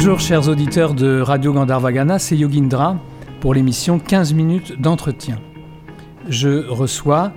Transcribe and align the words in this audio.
Bonjour 0.00 0.20
chers 0.20 0.48
auditeurs 0.48 0.94
de 0.94 1.20
Radio 1.20 1.52
Gandharvagana, 1.52 2.20
c'est 2.20 2.36
Yogindra 2.36 2.96
pour 3.40 3.52
l'émission 3.52 3.98
15 3.98 4.32
minutes 4.32 4.80
d'entretien. 4.80 5.40
Je 6.28 6.68
reçois 6.68 7.32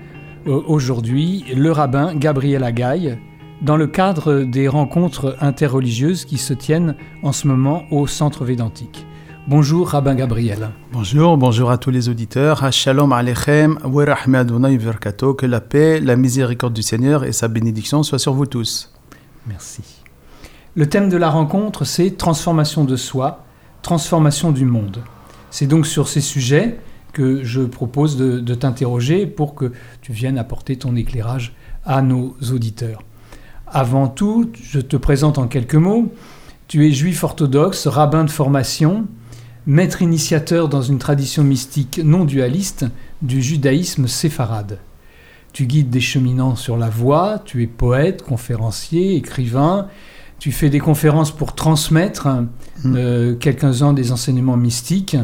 euh, 0.45 0.61
aujourd'hui 0.67 1.43
le 1.55 1.71
rabbin 1.71 2.13
Gabriel 2.13 2.63
Agaï 2.63 3.17
dans 3.63 3.77
le 3.77 3.87
cadre 3.87 4.43
des 4.43 4.67
rencontres 4.67 5.37
interreligieuses 5.41 6.23
qui 6.23 6.37
se 6.37 6.53
tiennent 6.53 6.95
en 7.23 7.31
ce 7.31 7.47
moment 7.47 7.85
au 7.89 8.05
Centre 8.05 8.45
Védantique. 8.45 9.07
Bonjour 9.47 9.89
Rabbin 9.89 10.13
Gabriel. 10.13 10.69
Bonjour, 10.93 11.37
bonjour 11.37 11.71
à 11.71 11.79
tous 11.79 11.89
les 11.89 12.09
auditeurs. 12.09 12.71
Shalom 12.71 13.11
Alechem, 13.11 13.79
que 13.79 15.45
la 15.47 15.61
paix, 15.61 15.99
la 15.99 16.15
miséricorde 16.15 16.73
du 16.73 16.83
Seigneur 16.83 17.23
et 17.23 17.31
sa 17.31 17.47
bénédiction 17.47 18.03
soient 18.03 18.19
sur 18.19 18.35
vous 18.35 18.45
tous. 18.45 18.93
Merci. 19.47 20.00
Le 20.73 20.87
thème 20.87 21.09
de 21.09 21.17
la 21.17 21.29
rencontre, 21.29 21.83
c'est 21.83 22.11
transformation 22.11 22.85
de 22.85 22.95
soi, 22.95 23.43
transformation 23.81 24.53
du 24.53 24.63
monde. 24.63 25.03
C'est 25.49 25.67
donc 25.67 25.85
sur 25.85 26.07
ces 26.07 26.21
sujets 26.21 26.79
que 27.11 27.43
je 27.43 27.59
propose 27.59 28.15
de, 28.15 28.55
t'interroger 28.55 29.25
pour 29.27 29.53
que 29.53 29.73
tu 30.01 30.13
viennes 30.13 30.37
apporter 30.37 30.77
ton 30.77 30.95
éclairage 30.95 31.53
à 31.83 32.01
nos 32.01 32.37
auditeurs. 32.53 33.03
Avant 33.67 34.07
tout, 34.07 34.49
je 34.63 34.79
te 34.79 34.95
présente 34.95 35.37
en 35.37 35.49
quelques 35.49 35.75
mots. 35.75 36.13
Tu 36.69 36.87
es 36.87 36.91
juif 36.93 37.25
orthodoxe, 37.25 37.87
rabbin 37.87 38.23
de 38.23 38.31
formation, 38.31 39.07
maître 39.65 40.01
initiateur 40.01 40.69
dans 40.69 40.81
une 40.81 40.99
tradition 40.99 41.43
mystique 41.43 41.99
non 42.01 42.23
dualiste 42.23 42.85
du 43.21 43.41
judaïsme 43.41 44.07
séfarade. 44.07 44.79
Tu 45.51 45.65
guides 45.65 45.89
des 45.89 45.99
cheminants 45.99 46.55
sur 46.55 46.77
la 46.77 46.89
voie, 46.89 47.41
tu 47.43 47.61
es 47.61 47.67
poète, 47.67 48.21
conférencier, 48.23 49.17
écrivain, 49.17 49.89
tu 50.41 50.51
fais 50.51 50.71
des 50.71 50.79
conférences 50.79 51.29
pour 51.29 51.53
transmettre 51.53 52.27
mm. 52.83 52.95
euh, 52.95 53.35
quelques-uns 53.35 53.93
des 53.93 54.11
enseignements 54.11 54.57
mystiques, 54.57 55.15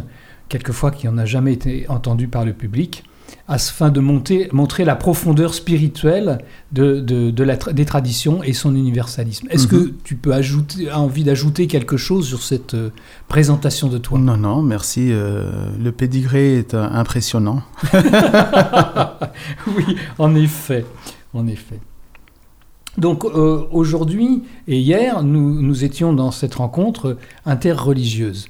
quelquefois 0.47 0.91
qui 0.91 1.07
n'en 1.07 1.17
a 1.17 1.25
jamais 1.25 1.53
été 1.53 1.89
entendu 1.89 2.27
par 2.27 2.45
le 2.45 2.53
public, 2.53 3.03
afin 3.47 3.89
de 3.89 3.99
montrer 3.99 4.85
la 4.85 4.95
profondeur 4.95 5.55
spirituelle 5.55 6.37
de, 6.71 7.31
des 7.71 7.85
traditions 7.85 8.43
et 8.43 8.53
son 8.53 8.75
universalisme. 8.75 9.47
Est-ce 9.49 9.65
que 9.65 9.75
mm-hmm. 9.75 9.93
tu 10.03 10.15
peux 10.17 10.33
ajouter, 10.33 10.87
as 10.91 10.99
envie 10.99 11.23
d'ajouter 11.23 11.65
quelque 11.65 11.97
chose 11.97 12.27
sur 12.27 12.43
cette 12.43 12.75
euh, 12.75 12.91
présentation 13.27 13.87
de 13.87 13.97
toi? 13.97 14.19
Non, 14.19 14.37
non, 14.37 14.61
merci. 14.61 15.07
Euh, 15.11 15.71
le 15.81 15.91
pédigré 15.91 16.59
est 16.59 16.75
impressionnant. 16.75 17.63
oui, 19.67 19.95
en 20.19 20.35
effet, 20.35 20.85
en 21.33 21.47
effet. 21.47 21.79
Donc 22.97 23.25
euh, 23.25 23.65
aujourd'hui 23.71 24.43
et 24.67 24.79
hier, 24.79 25.23
nous, 25.23 25.83
étions 25.83 26.13
dans 26.13 26.31
cette 26.31 26.55
rencontre 26.55 27.17
interreligieuse. 27.45 28.47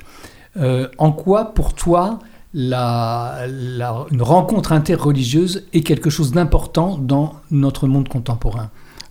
Euh, 0.56 0.88
en 0.98 1.12
quoi, 1.12 1.54
pour 1.54 1.74
toi, 1.74 2.20
une 2.54 4.22
rencontre 4.22 4.72
interreligieuse 4.72 5.66
est 5.74 5.82
quelque 5.82 6.10
chose 6.10 6.32
d'important 6.32 6.98
dans 6.98 7.34
notre 7.52 7.88
monde 7.88 8.08
contemporain? 8.08 8.70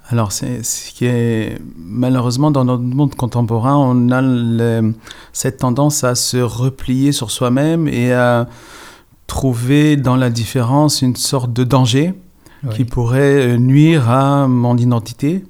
Alors, 0.08 0.30
c'est 0.30 0.62
ce 0.62 0.92
qui 0.92 1.04
est 1.04 1.58
malheureusement 1.76 2.52
dans 2.52 2.64
notre 2.64 2.82
monde 2.82 3.14
contemporain, 3.16 3.76
on 3.76 4.10
a 4.12 4.82
cette 5.32 5.58
tendance 5.58 6.04
à 6.04 6.14
se 6.14 6.36
replier 6.36 7.12
sur 7.12 7.30
soi-même 7.30 7.88
et 7.88 8.12
à 8.12 8.46
trouver 9.26 9.96
dans 9.96 10.14
la 10.16 10.30
différence 10.30 11.02
une 11.02 11.16
sorte 11.16 11.52
de 11.52 11.64
danger 11.64 12.14
qui 12.70 12.84
pourrait 12.84 13.48
euh, 13.48 13.56
nuire 13.56 14.10
à 14.10 14.48
mon 14.48 14.76
identité. 14.76 15.44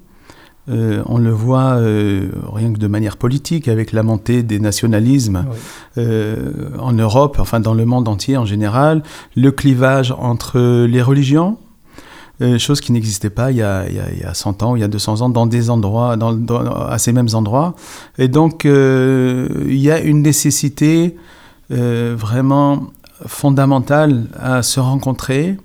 Euh, 0.68 1.02
on 1.06 1.18
le 1.18 1.30
voit 1.30 1.76
euh, 1.76 2.28
rien 2.52 2.72
que 2.72 2.78
de 2.78 2.88
manière 2.88 3.16
politique 3.16 3.68
avec 3.68 3.92
la 3.92 4.02
montée 4.02 4.42
des 4.42 4.58
nationalismes 4.58 5.44
en 5.96 6.92
Europe, 6.92 7.36
enfin 7.38 7.60
dans 7.60 7.74
le 7.74 7.84
monde 7.84 8.08
entier 8.08 8.36
en 8.36 8.44
général, 8.44 9.02
le 9.36 9.52
clivage 9.52 10.12
entre 10.18 10.58
les 10.86 11.02
religions, 11.02 11.58
chose 12.58 12.80
qui 12.80 12.92
n'existait 12.92 13.30
pas 13.30 13.50
il 13.50 13.58
y, 13.58 13.62
a, 13.62 13.88
il, 13.88 13.94
y 13.94 14.24
a, 14.24 14.34
100 14.34 14.62
ans, 14.62 14.76
il 14.76 14.80
y 14.80 14.84
a 14.84 14.88
200 14.88 15.22
ans, 15.22 15.28
dans 15.28 15.46
des 15.46 15.70
endroits, 15.70 16.16
dans, 16.16 16.36
à 16.88 16.98
ces 16.98 17.12
mêmes 17.12 17.30
endroits. 17.32 17.74
Et 18.18 18.28
donc, 18.28 18.64
il 18.64 19.78
y 19.78 19.90
a 19.90 20.00
une 20.00 20.20
nécessité 20.20 21.16
vraiment 21.70 22.88
fondamentale 23.24 24.24
à 24.38 24.62
se 24.62 24.80
rencontrer, 24.80 25.56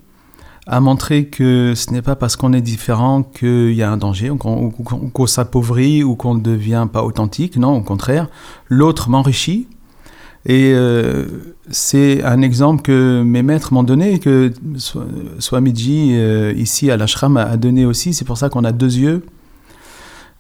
à 0.72 0.80
montrer 0.80 1.26
que 1.26 1.74
ce 1.76 1.92
n'est 1.92 2.02
pas 2.02 2.16
parce 2.16 2.38
qu'on 2.38 2.54
est 2.54 2.62
différent 2.62 3.24
qu'il 3.24 3.74
y 3.74 3.84
a 3.84 3.92
un 3.92 3.98
danger, 3.98 4.32
qu'on 4.40 5.28
s'appauvrit 5.28 6.02
ou 6.02 6.16
qu'on 6.16 6.36
ne 6.36 6.40
devient 6.40 6.88
pas 6.92 7.04
authentique. 7.04 7.58
Non, 7.58 7.76
au 7.76 7.82
contraire, 7.82 8.30
l'autre 8.70 9.10
m'enrichit. 9.10 9.68
Et 10.46 10.72
euh, 10.74 11.26
c'est 11.70 12.24
un 12.24 12.42
exemple 12.42 12.84
que 12.84 13.22
mes 13.22 13.44
maîtres 13.44 13.74
m'ont 13.74 13.84
donné, 13.84 14.20
que 14.20 14.54
Swamiji, 15.40 16.12
euh, 16.14 16.54
ici 16.56 16.90
à 16.90 16.96
l'ashram, 16.96 17.36
a 17.36 17.58
donné 17.58 17.86
aussi. 17.86 18.14
C'est 18.14 18.26
pour 18.26 18.38
ça 18.38 18.48
qu'on 18.48 18.64
a 18.64 18.72
deux 18.72 18.98
yeux. 18.98 19.26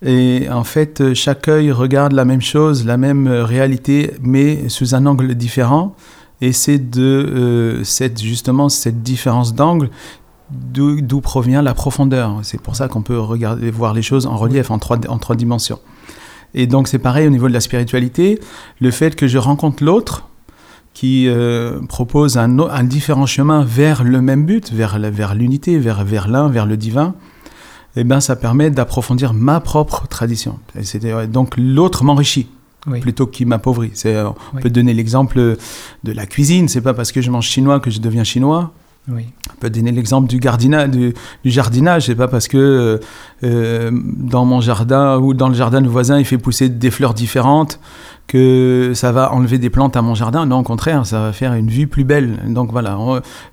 Et 0.01 0.47
en 0.49 0.63
fait, 0.63 1.13
chaque 1.13 1.49
œil 1.49 1.73
regarde 1.73 2.13
la 2.13 2.23
même 2.23 2.41
chose, 2.41 2.85
la 2.85 2.95
même 2.95 3.27
réalité, 3.27 4.11
mais 4.21 4.69
sous 4.69 4.95
un 4.95 5.05
angle 5.05 5.35
différent. 5.35 5.93
Et 6.41 6.53
c'est 6.53 6.79
de 6.79 7.01
euh, 7.01 7.83
cette, 7.83 8.19
justement 8.19 8.67
cette 8.67 9.03
différence 9.03 9.53
d'angle 9.53 9.89
d'où 10.51 11.21
provient 11.21 11.61
la 11.61 11.73
profondeur. 11.73 12.39
C'est 12.43 12.61
pour 12.61 12.75
ça 12.75 12.87
qu'on 12.87 13.01
peut 13.01 13.19
regarder, 13.19 13.71
voir 13.71 13.93
les 13.93 14.01
choses 14.01 14.25
en 14.25 14.35
relief, 14.37 14.71
en 14.71 14.79
trois, 14.79 14.97
en 15.07 15.17
trois 15.17 15.35
dimensions. 15.35 15.79
Et 16.53 16.67
donc 16.67 16.87
c'est 16.87 16.99
pareil 16.99 17.27
au 17.27 17.29
niveau 17.29 17.47
de 17.47 17.53
la 17.53 17.61
spiritualité, 17.61 18.39
le 18.79 18.91
fait 18.91 19.15
que 19.15 19.27
je 19.27 19.37
rencontre 19.37 19.83
l'autre 19.83 20.27
qui 20.93 21.27
euh, 21.27 21.79
propose 21.87 22.37
un, 22.37 22.59
un, 22.59 22.83
différent 22.83 23.25
chemin 23.25 23.63
vers 23.63 24.03
le 24.03 24.21
même 24.21 24.45
but, 24.45 24.73
vers, 24.73 24.99
vers 24.99 25.35
l'unité, 25.35 25.79
vers, 25.79 26.03
vers 26.03 26.27
l'un, 26.27 26.49
vers 26.49 26.65
le 26.65 26.75
divin, 26.75 27.15
eh 27.95 28.03
ben, 28.03 28.19
ça 28.19 28.35
permet 28.35 28.69
d'approfondir 28.69 29.33
ma 29.33 29.61
propre 29.61 30.07
tradition. 30.07 30.59
Et 30.75 31.27
donc 31.27 31.55
l'autre 31.57 32.03
m'enrichit 32.03 32.47
plutôt 32.99 33.27
qu'il 33.27 33.47
m'appauvrit. 33.47 33.91
Euh, 34.05 34.29
on 34.53 34.57
peut 34.57 34.69
donner 34.69 34.93
l'exemple 34.93 35.57
de 36.03 36.11
la 36.11 36.25
cuisine. 36.25 36.67
C'est 36.67 36.81
pas 36.81 36.93
parce 36.93 37.11
que 37.11 37.21
je 37.21 37.29
mange 37.29 37.45
chinois 37.45 37.79
que 37.79 37.91
je 37.91 37.99
deviens 37.99 38.23
chinois. 38.23 38.71
On 39.09 39.55
peut 39.59 39.69
donner 39.69 39.91
l'exemple 39.91 40.27
du, 40.27 40.39
du, 40.39 41.13
du 41.43 41.49
jardinage. 41.51 42.05
C'est 42.05 42.15
pas 42.15 42.27
parce 42.27 42.47
que 42.47 42.57
euh, 42.57 42.97
euh, 43.43 43.91
dans 43.93 44.45
mon 44.45 44.61
jardin 44.61 45.17
ou 45.17 45.33
dans 45.33 45.49
le 45.49 45.55
jardin 45.55 45.81
du 45.81 45.89
voisin, 45.89 46.19
il 46.19 46.25
fait 46.25 46.37
pousser 46.37 46.69
des 46.69 46.91
fleurs 46.91 47.13
différentes 47.13 47.79
que 48.27 48.91
ça 48.93 49.11
va 49.11 49.33
enlever 49.33 49.57
des 49.57 49.69
plantes 49.69 49.97
à 49.97 50.01
mon 50.01 50.13
jardin. 50.13 50.45
Non, 50.45 50.59
au 50.59 50.63
contraire, 50.63 51.05
ça 51.05 51.19
va 51.19 51.33
faire 51.33 51.53
une 51.53 51.69
vue 51.69 51.87
plus 51.87 52.03
belle. 52.03 52.39
Donc 52.47 52.71
voilà, 52.71 52.97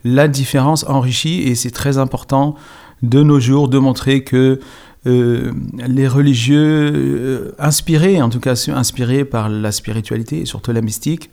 la 0.05 0.29
différence 0.29 0.85
enrichit 0.87 1.43
et 1.43 1.55
c'est 1.55 1.71
très 1.71 1.99
important 1.99 2.55
de 3.03 3.23
nos 3.23 3.41
jours 3.41 3.69
de 3.69 3.79
montrer 3.79 4.25
que 4.25 4.61
euh, 5.07 5.53
les 5.87 6.09
religieux 6.09 7.55
inspirés, 7.59 8.21
en 8.21 8.29
tout 8.29 8.41
cas 8.41 8.69
inspirés 8.75 9.25
par 9.25 9.49
la 9.49 9.73
spiritualité 9.73 10.43
et 10.43 10.45
surtout 10.45 10.73
la 10.73 10.83
mystique, 10.83 11.31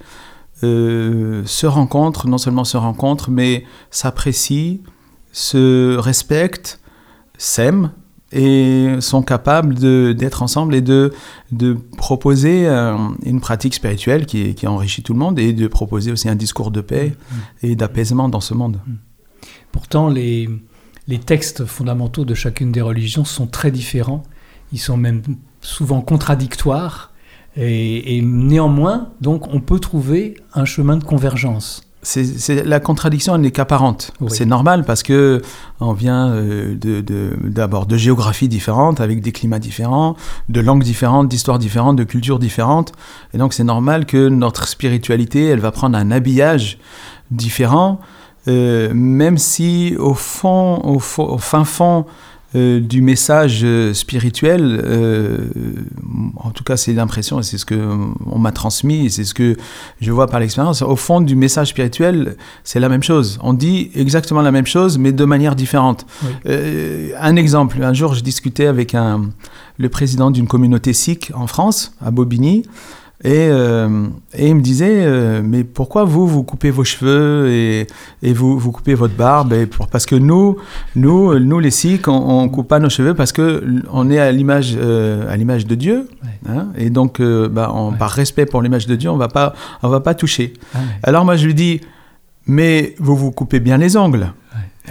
euh, 0.64 1.44
se 1.46 1.68
rencontrent, 1.68 2.28
non 2.28 2.38
seulement 2.38 2.64
se 2.64 2.78
rencontrent, 2.78 3.30
mais 3.30 3.66
s'apprécient, 3.92 4.80
se 5.32 5.98
respectent, 5.98 6.80
s'aiment 7.38 7.92
et 8.32 8.96
sont 9.00 9.22
capables 9.22 9.76
d'être 10.16 10.42
ensemble 10.42 10.76
et 10.76 10.82
de, 10.82 11.14
de 11.52 11.78
proposer 11.98 12.68
une 13.24 13.40
pratique 13.40 13.76
spirituelle 13.76 14.26
qui, 14.26 14.56
qui, 14.56 14.68
enrichit 14.68 15.04
tout 15.04 15.14
le 15.14 15.20
monde 15.20 15.40
et 15.40 15.54
de 15.54 15.68
proposer 15.68 16.12
aussi 16.12 16.28
un 16.28 16.36
discours 16.36 16.72
de 16.72 16.82
paix 16.82 17.16
et 17.64 17.76
d'apaisement 17.76 18.28
dans 18.28 18.42
ce 18.42 18.54
monde. 18.54 18.82
Pourtant, 19.72 20.10
les, 20.10 20.50
les 21.08 21.20
textes 21.20 21.66
fondamentaux 21.66 22.26
de 22.26 22.34
chacune 22.34 22.72
des 22.72 22.82
religions 22.82 23.26
sont 23.26 23.48
très 23.48 23.72
différents. 23.72 24.24
Ils 24.74 24.80
sont 24.80 24.98
même 24.98 25.22
souvent 25.62 26.02
contradictoires. 26.02 27.14
Et, 27.58 28.22
néanmoins, 28.22 29.10
donc, 29.22 29.54
on 29.54 29.60
peut 29.60 29.80
trouver 29.80 30.36
un 30.54 30.66
chemin 30.66 30.98
de 30.98 31.04
convergence. 31.04 31.82
C'est, 32.02 32.64
la 32.64 32.80
contradiction 32.80 33.36
n'est 33.40 33.50
qu'apparente. 33.50 34.12
C'est 34.28 34.46
normal 34.46 34.84
parce 34.86 35.02
que 35.02 35.42
on 35.80 35.94
vient 35.94 36.30
euh, 36.30 36.76
d'abord 37.44 37.88
de, 37.88 37.98
géographies 37.98 38.48
différentes, 38.48 39.02
avec 39.02 39.22
des 39.22 39.32
climats 39.32 39.58
différents, 39.58 40.16
de 40.48 40.62
langues 40.62 40.84
différentes, 40.84 41.30
d'histoires 41.30 41.58
différentes, 41.58 41.96
de 41.96 42.04
cultures 42.04 42.38
différentes. 42.38 42.92
Et 43.34 43.40
donc 43.40 43.56
c'est 43.56 43.64
normal 43.64 44.06
que 44.06 44.30
notre 44.30 44.68
spiritualité, 44.68 45.46
elle 45.46 45.60
va 45.60 45.72
prendre 45.72 45.98
un 45.98 46.12
habillage 46.12 46.78
différent. 47.32 48.00
Euh, 48.48 48.92
même 48.94 49.40
si 49.40 49.96
au 49.98 50.14
fond, 50.14 50.80
au, 50.84 51.00
fin 51.00 51.66
fond 51.66 52.06
euh, 52.56 52.80
du 52.80 53.02
message 53.02 53.62
euh, 53.64 53.94
spirituel, 53.94 54.82
en 56.38 56.52
tout 56.52 56.64
cas 56.64 56.78
c'est 56.78 56.94
l'impression 56.94 57.40
et 57.40 57.44
c'est 57.44 57.58
ce 57.58 57.66
que 57.66 57.76
on 58.26 58.40
m'a 58.40 58.52
transmis 58.52 59.06
et 59.06 59.10
c'est 59.10 59.24
ce 59.24 59.34
que 59.34 59.58
je 60.02 60.12
vois 60.12 60.28
par 60.28 60.40
l'expérience, 60.40 60.82
au 60.82 60.96
fond 60.96 61.22
du 61.22 61.36
message 61.36 61.70
spirituel, 61.70 62.38
c'est 62.64 62.80
la 62.80 62.90
même 62.90 63.04
chose. 63.04 63.40
On 63.42 63.54
dit 63.54 63.92
exactement 63.96 64.42
la 64.42 64.52
même 64.52 64.68
chose 64.68 64.98
mais 64.98 65.12
de 65.12 65.26
manière 65.26 65.56
différente. 65.56 66.06
un 66.46 67.36
exemple, 67.36 67.82
un 67.84 67.94
jour 67.94 68.14
je 68.14 68.22
discutais 68.22 68.68
avec 68.68 68.96
un, 68.96 69.30
le 69.78 69.90
président 69.90 70.32
d'une 70.32 70.48
communauté 70.48 70.94
sikh 70.94 71.32
en 71.34 71.48
France, 71.48 71.94
à 72.04 72.12
Bobigny, 72.12 72.64
Et, 73.26 73.48
euh, 73.50 74.08
et 74.36 74.50
il 74.50 74.56
me 74.56 74.62
disait, 74.62 75.04
euh, 75.04 75.42
mais 75.44 75.64
pourquoi 75.64 76.04
vous, 76.04 76.28
vous 76.28 76.44
coupez 76.44 76.70
vos 76.70 76.84
cheveux 76.84 77.50
et, 77.50 77.88
et 78.22 78.34
vous, 78.34 78.60
vous 78.60 78.72
coupez 78.72 78.94
votre 78.94 79.16
barbe 79.16 79.52
et 79.52 79.66
pour, 79.66 79.88
Parce 79.88 80.06
que 80.06 80.14
nous, 80.14 80.58
nous, 80.96 81.40
nous 81.40 81.60
les 81.60 81.72
Sikhs, 81.72 82.08
on 82.08 82.44
ne 82.44 82.50
coupe 82.50 82.68
pas 82.68 82.78
nos 82.78 82.90
cheveux 82.90 83.16
parce 83.16 83.32
qu'on 83.32 84.12
est 84.12 84.20
à 84.20 84.32
l'image 84.32 84.76
euh, 84.78 85.28
à 85.28 85.36
l'image 85.38 85.66
de 85.66 85.74
Dieu. 85.74 86.08
Hein, 86.48 86.68
et 86.78 86.92
donc, 86.92 87.20
bah, 87.20 87.72
on, 87.74 87.94
par 87.94 88.12
respect 88.12 88.46
pour 88.46 88.62
l'image 88.62 88.86
de 88.86 88.96
Dieu, 88.96 89.10
on 89.10 89.18
ne 89.18 89.20
va 89.20 90.00
pas 90.00 90.14
toucher. 90.14 90.54
Ah 90.76 90.80
Alors 91.02 91.26
moi, 91.26 91.36
je 91.36 91.48
lui 91.48 91.56
dis, 91.56 91.82
mais 92.46 92.94
vous 93.00 93.16
vous 93.16 93.32
coupez 93.32 93.60
bien 93.60 93.78
les 93.78 93.98
ongles. 93.98 94.28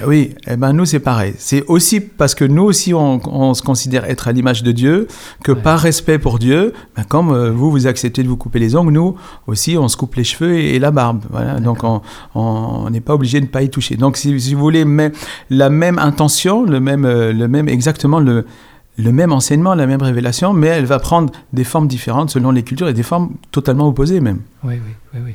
Oui, 0.07 0.35
eh 0.49 0.57
ben 0.57 0.73
nous 0.73 0.85
c'est 0.85 0.99
pareil. 0.99 1.35
C'est 1.39 1.65
aussi 1.67 2.01
parce 2.01 2.35
que 2.35 2.45
nous 2.45 2.63
aussi 2.63 2.93
on, 2.95 3.55
se 3.55 3.63
considère 3.63 4.05
être 4.05 4.29
à 4.29 4.33
l'image 4.33 4.63
de 4.63 4.73
Dieu 4.73 5.07
que 5.43 5.53
par 5.53 5.79
respect 5.79 6.19
pour 6.19 6.39
Dieu, 6.39 6.73
ben 6.97 7.05
comme 7.05 7.31
euh, 7.31 7.51
vous 7.51 7.71
vous 7.71 7.87
acceptez 7.87 8.23
de 8.23 8.29
vous 8.29 8.37
couper 8.37 8.59
les 8.59 8.75
ongles, 8.75 8.93
nous 8.93 9.17
aussi 9.47 9.79
on 9.79 9.89
se 9.89 9.97
coupe 9.97 10.17
les 10.17 10.25
cheveux 10.25 10.59
et, 10.59 10.79
la 10.79 10.91
barbe. 10.91 11.25
Voilà. 11.31 11.61
Donc 11.61 11.83
on 12.35 12.91
n'est 12.91 13.01
pas 13.01 13.15
obligé 13.15 13.39
de 13.41 13.47
ne 13.47 13.51
pas 13.51 13.63
y 13.63 13.71
toucher. 13.71 13.97
Donc 13.97 14.17
si, 14.17 14.55
vous 14.55 14.61
voulez 14.61 14.85
mais, 14.85 15.13
la 15.49 15.71
même 15.71 15.99
intention, 15.99 16.65
le 16.65 16.81
même, 16.81 17.05
euh, 17.05 17.33
le 17.33 17.49
même 17.49 17.69
exactement 17.69 18.21
le 18.21 18.45
le 18.97 19.11
même 19.11 19.33
enseignement, 19.33 19.75
la 19.75 19.89
même 19.89 20.03
révélation, 20.03 20.53
mais 20.53 20.69
elle 20.69 20.85
va 20.85 21.01
prendre 21.01 21.33
des 21.53 21.65
formes 21.65 21.89
différentes 21.89 22.31
selon 22.31 22.53
les 22.53 22.63
cultures 22.63 22.89
et 22.89 22.95
des 22.95 23.03
formes 23.03 23.33
totalement 23.51 23.89
opposées 23.89 24.21
même. 24.21 24.43
Oui, 24.63 24.75
oui, 24.75 24.93
oui. 25.15 25.21
oui. 25.25 25.35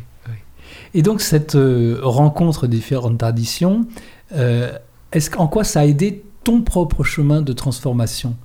Et 0.94 1.01
donc 1.01 1.21
cette 1.21 1.56
euh, 1.56 2.00
rencontre 2.01 2.67
des 2.67 2.77
différentes 2.77 3.17
traditions, 3.17 3.85
est-ce 4.31 5.36
en 5.38 5.48
quoi 5.48 5.64
ça 5.64 5.81
a 5.81 5.86
aidé 5.86 6.24
ton 6.44 6.62
propre 6.62 7.04
chemin 7.04 7.42
de 7.42 7.54
transformation? 7.54 8.36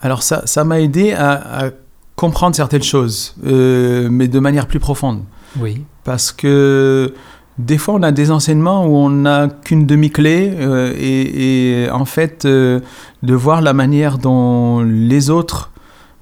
Alors 0.00 0.22
ça, 0.22 0.42
ça 0.46 0.64
m'a 0.64 0.80
aidé 0.80 1.12
à, 1.12 1.70
comprendre 2.16 2.56
certaines 2.56 2.82
choses, 2.82 3.36
euh, 3.46 4.08
mais 4.10 4.26
de 4.26 4.40
manière 4.40 4.66
plus 4.66 4.80
profonde. 4.80 5.22
Oui. 5.60 5.84
Parce 6.02 6.32
que 6.32 7.14
des 7.58 7.78
fois, 7.78 7.94
on 7.94 8.02
a 8.02 8.10
des 8.10 8.32
enseignements 8.32 8.86
où 8.86 8.96
on 8.96 9.10
n'a 9.10 9.48
qu'une 9.48 9.86
demi-clé 9.86 10.52
et, 10.98 11.82
et, 11.84 11.90
en 11.90 12.04
fait, 12.04 12.44
de 12.44 12.82
voir 13.22 13.60
la 13.60 13.72
manière 13.72 14.18
dont 14.18 14.82
les 14.82 15.30
autres 15.30 15.70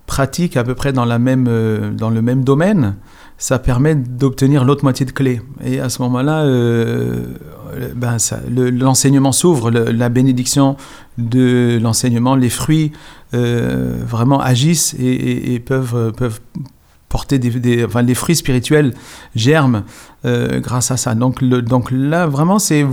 pratiquent 0.07 0.57
à 0.57 0.65
peu 0.65 0.75
près 0.75 0.93
dans, 0.93 1.07
la 1.07 1.19
même, 1.19 1.95
dans 1.97 2.11
le 2.11 2.23
même 2.23 2.45
domaine, 2.45 2.97
ça 3.39 3.59
permet 3.59 3.95
d'obtenir 3.95 4.65
l'autre 4.65 4.83
moitié 4.85 5.05
de 5.05 5.11
clé. 5.11 5.41
Et 5.65 5.81
à 5.81 5.89
ce 5.89 6.01
moment-là, 6.03 6.45
euh, 6.45 7.27
ben 7.95 8.17
l'enseignement 8.49 9.33
s'ouvre, 9.33 9.71
la 9.71 10.09
bénédiction 10.09 10.77
de 11.19 11.79
l'enseignement, 11.83 12.35
les 12.35 12.49
fruits 12.49 12.93
euh, 13.35 13.99
vraiment 14.07 14.41
agissent 14.41 14.95
et, 14.99 15.61
peuvent, 15.61 16.13
peuvent 16.17 16.41
porter 17.17 17.39
des, 17.39 17.83
enfin, 17.87 18.03
les 18.03 18.15
fruits 18.15 18.37
spirituels 18.37 18.93
germent 19.35 19.85
euh, 20.27 20.61
grâce 20.61 20.91
à 20.91 20.99
ça. 20.99 21.15
Donc, 21.15 21.41
le, 21.41 21.63
donc 21.63 21.91
là, 21.91 22.27
vraiment, 22.27 22.59
c'est 22.59 22.85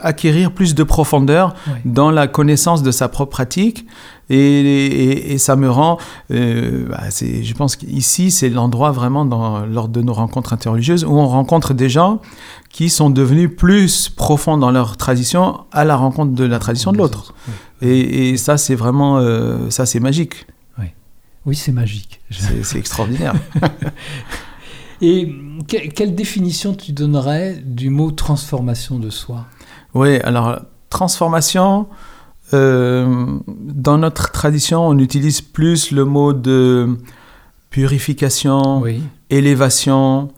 acquérir 0.00 0.52
plus 0.52 0.76
de 0.76 0.84
profondeur 0.84 1.56
dans 1.84 2.12
la 2.12 2.28
connaissance 2.28 2.84
de 2.84 2.92
sa 2.92 3.08
propre 3.08 3.32
pratique 3.32 3.84
et, 4.30 5.32
et, 5.32 5.38
ça 5.38 5.56
me 5.56 5.68
rend, 5.68 5.98
euh, 6.30 6.86
bah, 6.88 7.08
je 7.10 7.52
pense 7.54 7.74
qu'ici, 7.74 8.30
c'est 8.30 8.48
l'endroit 8.48 8.92
vraiment 8.92 9.24
dans, 9.24 9.66
lors 9.66 9.88
de 9.88 10.02
nos 10.02 10.12
rencontres 10.12 10.52
interreligieuses 10.52 11.04
où 11.04 11.18
on 11.18 11.26
rencontre 11.26 11.74
des 11.74 11.88
gens 11.88 12.20
qui 12.70 12.90
sont 12.90 13.10
devenus 13.10 13.50
plus 13.56 14.08
profonds 14.08 14.56
dans 14.56 14.70
leur 14.70 14.96
tradition 14.96 15.64
à 15.72 15.84
la 15.84 15.96
rencontre 15.96 16.32
de 16.32 16.44
la 16.44 16.60
tradition 16.60 16.92
de 16.92 16.98
l'autre. 16.98 17.34
Et, 17.82 18.30
et, 18.30 18.36
ça, 18.36 18.56
c'est 18.56 18.76
vraiment, 18.76 19.18
euh, 19.18 19.70
ça, 19.70 19.84
c'est 19.84 20.00
magique. 20.00 20.46
Oui, 21.48 21.56
c'est 21.56 21.72
magique. 21.72 22.20
C'est 22.30 22.78
extraordinaire. 22.78 23.32
et 25.00 25.34
quelle 25.66 26.14
définition 26.14 26.74
tu 26.74 26.92
donnerais 26.92 27.56
du 27.64 27.88
mot 27.88 28.10
transformation 28.10 28.98
de 28.98 29.08
soi? 29.08 29.46
Oui, 29.94 30.18
alors 30.18 30.60
transformation, 30.90 31.86
euh, 32.52 33.38
dans 33.48 33.96
notre 33.96 34.30
tradition, 34.30 34.86
on 34.86 34.98
utilise 34.98 35.40
plus 35.40 35.90
le 35.90 36.04
mot 36.04 36.34
de 36.34 36.98
purification, 37.70 38.84
élévation, 39.30 40.28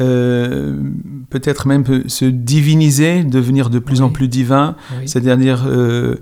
euh, 0.00 0.80
peut-être 1.28 1.66
même 1.66 2.08
se 2.08 2.24
diviniser, 2.24 3.24
devenir 3.24 3.68
de 3.68 3.80
plus 3.80 4.00
en 4.00 4.10
plus 4.10 4.28
divin, 4.28 4.76
c'est-à-dire 5.06 5.64
euh, 5.66 6.20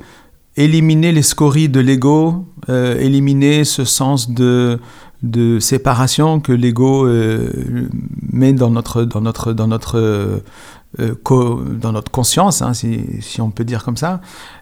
éliminer 0.65 1.13
les 1.13 1.23
scories 1.23 1.69
de 1.69 1.81
l'ego, 1.81 2.47
éliminer 2.69 3.65
ce 3.65 3.85
sens 3.85 4.31
de, 4.31 4.79
de 5.23 5.59
séparation 5.59 6.41
que 6.41 6.53
l'ego 6.53 7.09
met 8.33 8.53
dans 8.53 8.71
notre, 8.71 9.05
dans 9.05 9.21
notre, 9.21 9.53
dans 9.53 9.67
notre 9.67 10.43
euh, 10.99 11.15
dans 11.81 11.93
notre 11.93 12.11
conscience, 12.11 12.63
hein, 12.63 12.75
si, 12.75 13.41
on 13.41 13.51
peut 13.51 13.63
dire 13.63 13.85
comme 13.85 13.97
ça. 13.97 14.21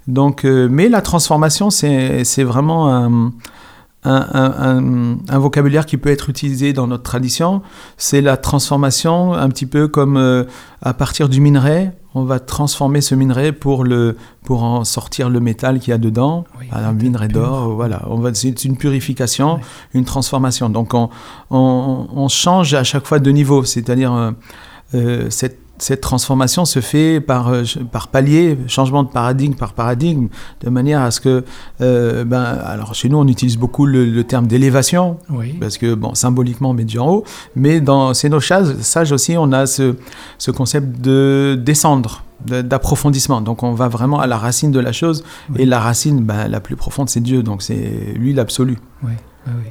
Donc, 0.08 0.44
euh, 0.44 0.68
mais 0.70 0.90
la 0.90 1.00
transformation, 1.00 1.70
c'est 1.70 2.44
vraiment 2.44 2.94
un, 2.94 3.32
un, 4.04 5.18
un, 5.28 5.38
vocabulaire 5.38 5.84
qui 5.84 5.96
peut 5.96 6.10
être 6.10 6.30
utilisé 6.30 6.72
dans 6.72 6.86
notre 6.86 7.02
tradition. 7.02 7.62
C'est 7.96 8.20
la 8.20 8.36
transformation, 8.36 9.34
un 9.34 9.48
petit 9.48 9.66
peu 9.66 9.88
comme 9.88 10.16
euh, 10.16 10.44
à 10.82 10.94
partir 10.94 11.28
du 11.28 11.40
minerai, 11.40 11.90
on 12.14 12.24
va 12.24 12.40
transformer 12.40 13.00
ce 13.00 13.14
minerai 13.14 13.52
pour, 13.52 13.84
le, 13.84 14.16
pour 14.44 14.62
en 14.62 14.84
sortir 14.84 15.28
le 15.28 15.40
métal 15.40 15.78
qu'il 15.78 15.90
y 15.90 15.94
a 15.94 15.98
dedans. 15.98 16.44
un 16.72 16.92
minerai 16.92 17.28
d'or, 17.28 17.74
voilà. 17.74 18.02
C'est 18.34 18.64
une 18.64 18.76
purification, 18.76 19.60
une 19.94 20.04
transformation. 20.04 20.70
Donc 20.70 20.94
on, 20.94 21.10
on, 21.50 22.08
on, 22.12 22.28
change 22.28 22.74
à 22.74 22.84
chaque 22.84 23.06
fois 23.06 23.18
de 23.18 23.30
niveau, 23.30 23.64
c'est-à-dire 23.64 24.32
cette 25.28 25.58
cette 25.78 26.00
transformation 26.00 26.64
se 26.64 26.80
fait 26.80 27.20
par, 27.20 27.48
euh, 27.48 27.64
par 27.90 28.08
palier, 28.08 28.58
changement 28.66 29.02
de 29.02 29.08
paradigme 29.08 29.54
par 29.54 29.72
paradigme, 29.72 30.28
de 30.62 30.70
manière 30.70 31.02
à 31.02 31.10
ce 31.10 31.20
que, 31.20 31.44
euh, 31.80 32.24
ben, 32.24 32.42
alors 32.42 32.94
chez 32.94 33.08
nous 33.08 33.18
on 33.18 33.26
utilise 33.26 33.56
beaucoup 33.56 33.86
le, 33.86 34.22
terme 34.24 34.46
d'élévation, 34.46 35.18
parce 35.60 35.78
que 35.78 35.94
bon, 35.94 36.14
symboliquement 36.14 36.70
on 36.70 36.74
met 36.74 36.84
du 36.84 36.98
en 36.98 37.08
haut, 37.08 37.24
mais 37.54 37.80
dans 37.80 38.08
nos 38.08 38.40
sages 38.40 39.12
aussi 39.12 39.36
on 39.38 39.52
a 39.52 39.66
ce, 39.66 39.94
ce 40.38 40.50
concept 40.50 41.00
de 41.00 41.58
descendre, 41.60 42.24
d'approfondissement. 42.44 43.40
Donc 43.40 43.62
on 43.62 43.72
va 43.72 43.88
vraiment 43.88 44.20
à 44.20 44.26
la 44.26 44.36
racine 44.36 44.70
de 44.70 44.80
la 44.80 44.92
chose, 44.92 45.24
et 45.56 45.64
la 45.64 45.80
racine 45.80 46.24
ben, 46.24 46.48
la 46.48 46.60
plus 46.60 46.76
profonde 46.76 47.08
c'est 47.08 47.20
Dieu, 47.20 47.42
donc 47.42 47.62
c'est 47.62 48.12
lui 48.16 48.32
l'absolu. 48.32 48.78
Oui, 49.02 49.12
oui, 49.46 49.52
oui. 49.64 49.70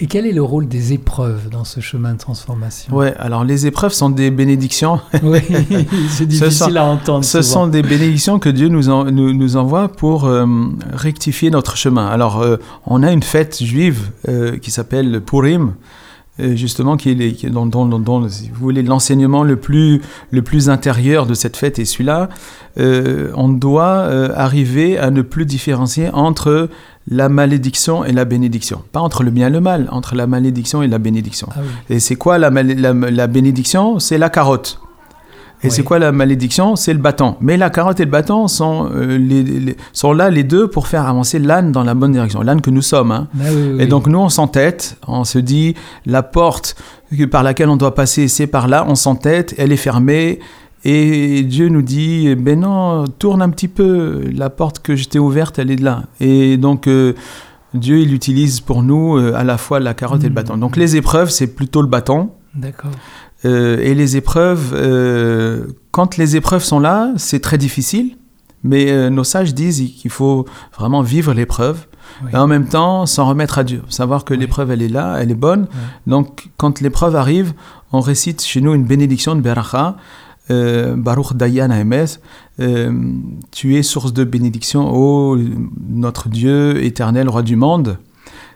Et 0.00 0.06
quel 0.06 0.26
est 0.26 0.32
le 0.32 0.42
rôle 0.42 0.66
des 0.68 0.92
épreuves 0.92 1.48
dans 1.50 1.64
ce 1.64 1.80
chemin 1.80 2.14
de 2.14 2.18
transformation 2.18 2.94
Ouais, 2.94 3.14
alors 3.18 3.44
les 3.44 3.66
épreuves 3.66 3.92
sont 3.92 4.10
des 4.10 4.30
bénédictions. 4.30 5.00
Oui, 5.22 5.40
c'est 6.08 6.26
difficile 6.26 6.76
à 6.78 6.84
entendre. 6.84 7.24
Ce 7.24 7.42
sont 7.42 7.68
des 7.68 7.82
bénédictions 7.82 8.38
que 8.38 8.48
Dieu 8.48 8.68
nous, 8.68 8.82
nous, 9.10 9.56
envoie 9.56 9.88
pour 9.88 10.24
euh, 10.24 10.46
rectifier 10.92 11.50
notre 11.50 11.76
chemin. 11.76 12.06
Alors, 12.06 12.40
euh, 12.40 12.56
on 12.86 13.02
a 13.02 13.12
une 13.12 13.22
fête 13.22 13.62
juive 13.62 14.10
euh, 14.28 14.58
qui 14.58 14.70
s'appelle 14.70 15.20
Purim, 15.20 15.74
justement, 16.38 16.96
qui 16.96 17.10
est, 17.10 17.32
qui 17.32 17.46
si 18.28 18.48
vous 18.48 18.60
voulez, 18.60 18.82
l'enseignement 18.82 19.44
le 19.44 19.56
plus, 19.56 20.00
le 20.30 20.42
plus 20.42 20.70
intérieur 20.70 21.26
de 21.26 21.34
cette 21.34 21.56
fête 21.56 21.78
est 21.78 21.84
celui-là. 21.84 22.28
on 22.78 23.48
doit 23.48 24.06
arriver 24.34 24.98
à 24.98 25.10
ne 25.10 25.22
plus 25.22 25.44
différencier 25.44 26.08
entre 26.12 26.68
la 27.08 27.28
malédiction 27.28 28.04
et 28.04 28.12
la 28.12 28.24
bénédiction. 28.24 28.82
Pas 28.92 29.00
entre 29.00 29.22
le 29.22 29.30
bien 29.30 29.48
et 29.48 29.50
le 29.50 29.60
mal, 29.60 29.88
entre 29.90 30.14
la 30.14 30.26
malédiction 30.26 30.82
et 30.82 30.88
la 30.88 30.98
bénédiction. 30.98 31.48
Ah 31.50 31.60
et 31.90 31.98
c'est 31.98 32.16
quoi 32.16 32.38
la, 32.38 32.50
la, 32.50 33.26
bénédiction? 33.26 33.98
C'est 33.98 34.18
la 34.18 34.30
carotte. 34.30 34.80
Et 35.62 35.70
c'est 35.70 35.84
quoi 35.84 35.98
la 35.98 36.12
malédiction? 36.12 36.76
C'est 36.76 36.92
le 36.92 36.98
bâton. 36.98 37.36
Mais 37.40 37.56
la 37.56 37.70
carotte 37.70 38.00
et 38.00 38.04
le 38.04 38.10
bâton 38.10 38.48
sont, 38.48 38.90
euh, 38.92 39.16
les, 39.16 39.76
sont 39.92 40.12
là 40.12 40.28
les 40.28 40.42
deux 40.42 40.68
pour 40.68 40.88
faire 40.88 41.06
avancer 41.06 41.38
l'âne 41.38 41.70
dans 41.70 41.84
la 41.84 41.94
bonne 41.94 42.12
direction. 42.12 42.42
L'âne 42.42 42.60
que 42.60 42.70
nous 42.70 42.82
sommes. 42.82 43.12
Hein. 43.12 43.28
Ah 43.40 43.44
et 43.78 43.86
donc 43.86 44.06
nous, 44.08 44.18
on 44.18 44.28
s'entête, 44.28 44.96
on 45.06 45.24
se 45.24 45.38
dit, 45.38 45.74
la 46.04 46.22
porte 46.22 46.74
par 47.30 47.42
laquelle 47.42 47.68
on 47.68 47.76
doit 47.76 47.94
passer, 47.94 48.26
c'est 48.28 48.46
par 48.46 48.68
là, 48.68 48.84
on 48.88 48.94
s'entête, 48.94 49.54
elle 49.58 49.70
est 49.70 49.76
fermée, 49.76 50.40
et 50.84 51.42
Dieu 51.42 51.68
nous 51.68 51.82
dit, 51.82 52.34
ben 52.34 52.60
non, 52.60 53.04
tourne 53.06 53.42
un 53.42 53.50
petit 53.50 53.68
peu, 53.68 54.22
la 54.34 54.50
porte 54.50 54.80
que 54.80 54.96
je 54.96 55.08
t'ai 55.08 55.18
ouverte, 55.18 55.58
elle 55.58 55.70
est 55.70 55.76
de 55.76 55.84
là. 55.84 56.04
Et 56.20 56.56
donc, 56.56 56.88
euh, 56.88 57.14
Dieu, 57.72 57.98
il 57.98 58.12
utilise 58.12 58.60
pour 58.60 58.82
nous 58.82 59.16
euh, 59.16 59.34
à 59.34 59.44
la 59.44 59.58
fois 59.58 59.78
la 59.78 59.94
carotte 59.94 60.24
et 60.24 60.28
le 60.28 60.34
bâton. 60.34 60.56
Donc, 60.56 60.76
les 60.76 60.96
épreuves, 60.96 61.30
c'est 61.30 61.46
plutôt 61.46 61.82
le 61.82 61.88
bâton. 61.88 62.30
D'accord. 62.54 62.90
Euh, 63.44 63.78
et 63.80 63.94
les 63.94 64.16
épreuves, 64.16 64.74
quand 65.90 66.16
les 66.16 66.36
épreuves 66.36 66.64
sont 66.64 66.80
là, 66.80 67.12
c'est 67.16 67.40
très 67.40 67.58
difficile. 67.58 68.16
Mais 68.64 69.10
nos 69.10 69.24
sages 69.24 69.54
disent 69.54 69.82
qu'il 70.00 70.10
faut 70.10 70.46
vraiment 70.76 71.02
vivre 71.02 71.34
l'épreuve. 71.34 71.86
Et 72.32 72.36
en 72.36 72.46
même 72.46 72.68
temps, 72.68 73.06
s'en 73.06 73.26
remettre 73.26 73.58
à 73.58 73.64
Dieu. 73.64 73.82
Savoir 73.88 74.24
que 74.24 74.34
l'épreuve, 74.34 74.70
elle 74.70 74.82
est 74.82 74.88
là, 74.88 75.16
elle 75.20 75.32
est 75.32 75.36
bonne. 75.36 75.66
Donc, 76.06 76.50
quand 76.58 76.80
l'épreuve 76.80 77.16
arrive, 77.16 77.54
on 77.90 78.00
récite 78.00 78.42
chez 78.42 78.60
nous 78.60 78.74
une 78.74 78.84
bénédiction 78.84 79.34
de 79.34 79.40
Beracha. 79.40 79.96
Euh, 80.50 80.96
Baruch 80.96 81.34
Dayan 81.34 81.70
Aemes, 81.70 82.06
euh, 82.58 82.92
tu 83.52 83.76
es 83.76 83.82
source 83.84 84.12
de 84.12 84.24
bénédiction, 84.24 84.92
ô 84.92 85.38
notre 85.88 86.28
Dieu 86.28 86.82
éternel, 86.82 87.28
roi 87.28 87.42
du 87.42 87.54
monde. 87.54 87.98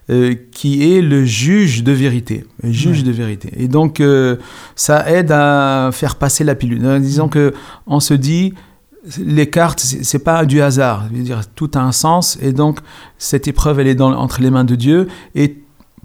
Euh, 0.09 0.35
qui 0.53 0.95
est 0.95 1.03
le 1.03 1.25
juge 1.25 1.83
de 1.83 1.93
vérité. 1.93 2.45
Le 2.63 2.71
juge 2.71 3.03
de 3.03 3.11
vérité. 3.11 3.51
Et 3.57 3.67
donc, 3.67 4.01
euh, 4.01 4.37
ça 4.77 5.11
aide 5.11 5.33
à 5.33 5.91
faire 5.93 6.17
passer 6.17 6.45
la 6.45 6.55
pilule. 6.55 7.01
Disons 7.01 7.29
que 7.29 7.53
on 7.87 7.99
se 7.99 8.15
dit, 8.15 8.55
les 9.19 9.49
cartes, 9.49 9.81
c'est 9.81 10.19
pas 10.19 10.45
du 10.45 10.61
hasard. 10.61 11.09
Je 11.11 11.17
veux 11.17 11.25
dire, 11.25 11.41
tout 11.55 11.71
a 11.75 11.81
un 11.81 11.93
sens. 11.93 12.39
Et 12.41 12.53
donc, 12.53 12.79
cette 13.19 13.49
épreuve, 13.49 13.81
elle 13.81 13.89
est 13.89 13.95
dans, 13.95 14.13
entre 14.13 14.41
les 14.41 14.51
mains 14.51 14.65
de 14.65 14.75
Dieu. 14.75 15.09
Et 15.35 15.57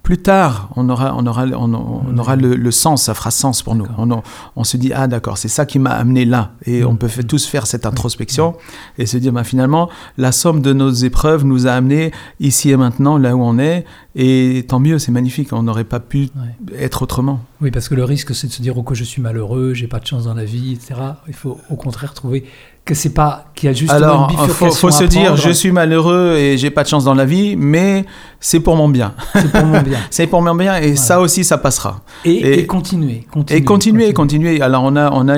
plus 0.03 0.17
tard, 0.17 0.69
on 0.75 0.89
aura, 0.89 1.13
on 1.15 1.25
aura, 1.27 1.45
on, 1.45 2.17
aura 2.17 2.35
le, 2.35 2.71
sens, 2.71 3.03
ça 3.03 3.13
fera 3.13 3.29
sens 3.29 3.61
pour 3.61 3.75
nous. 3.75 3.85
On, 3.97 4.21
on, 4.55 4.63
se 4.63 4.77
dit, 4.77 4.91
ah 4.93 5.07
d'accord, 5.07 5.37
c'est 5.37 5.47
ça 5.47 5.65
qui 5.65 5.77
m'a 5.77 5.91
amené 5.91 6.25
là. 6.25 6.53
Et 6.65 6.83
on 6.83 6.95
peut 6.95 7.07
tous 7.23 7.45
faire 7.45 7.67
cette 7.67 7.85
introspection 7.85 8.55
et 8.97 9.05
se 9.05 9.17
dire, 9.17 9.31
bah, 9.31 9.43
finalement, 9.43 9.89
la 10.17 10.31
somme 10.31 10.61
de 10.61 10.73
nos 10.73 10.89
épreuves 10.89 11.45
nous 11.45 11.67
a 11.67 11.73
amené 11.73 12.11
ici 12.39 12.71
et 12.71 12.77
maintenant, 12.77 13.17
là 13.17 13.35
où 13.35 13.41
on 13.41 13.59
est. 13.59 13.85
Et 14.15 14.65
tant 14.67 14.79
mieux, 14.79 14.99
c'est 14.99 15.11
magnifique, 15.11 15.53
on 15.53 15.63
n'aurait 15.63 15.83
pas 15.83 15.99
pu 15.99 16.29
être 16.77 17.03
autrement. 17.03 17.39
Oui, 17.61 17.69
parce 17.69 17.87
que 17.87 17.95
le 17.95 18.03
risque, 18.03 18.33
c'est 18.33 18.47
de 18.47 18.51
se 18.51 18.61
dire, 18.61 18.77
oh, 18.77 18.83
que 18.83 18.95
je 18.95 19.03
suis 19.03 19.21
malheureux, 19.21 19.73
j'ai 19.73 19.87
pas 19.87 19.99
de 19.99 20.07
chance 20.07 20.25
dans 20.25 20.33
la 20.33 20.45
vie, 20.45 20.73
etc. 20.73 20.99
Il 21.27 21.35
faut 21.35 21.59
au 21.69 21.75
contraire 21.75 22.13
trouver 22.13 22.43
que 22.83 22.95
c'est 22.95 23.13
pas 23.13 23.45
qu'il 23.53 23.67
y 23.67 23.69
a 23.69 23.73
juste 23.73 23.91
Alors, 23.91 24.23
une 24.23 24.35
bifurcation 24.35 24.69
faut, 24.69 24.71
faut 24.71 24.91
se 24.91 25.03
dire 25.03 25.35
je 25.35 25.51
suis 25.51 25.71
malheureux 25.71 26.35
et 26.37 26.57
j'ai 26.57 26.71
pas 26.71 26.83
de 26.83 26.87
chance 26.87 27.03
dans 27.03 27.13
la 27.13 27.25
vie, 27.25 27.55
mais 27.55 28.05
c'est 28.39 28.59
pour 28.59 28.75
mon 28.75 28.89
bien. 28.89 29.13
C'est 29.33 29.51
pour 29.51 29.65
mon 29.65 29.81
bien. 29.81 29.99
c'est 30.09 30.27
pour 30.27 30.41
mon 30.41 30.55
bien 30.55 30.77
et 30.77 30.95
ça 30.95 31.21
aussi 31.21 31.43
ça 31.43 31.59
passera. 31.59 32.01
Et, 32.25 32.59
et, 32.59 32.65
continuer, 32.65 33.27
continuer, 33.31 33.59
Et 33.59 33.63
continuer, 33.63 34.13
continuer. 34.13 34.61
Alors 34.61 34.83
on 34.83 34.95
a 34.95 35.11
on 35.11 35.29
a 35.29 35.37